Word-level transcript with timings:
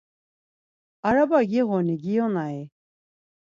Araba 1.09 1.39
giğuni, 1.51 1.95
giyonai? 2.03 2.61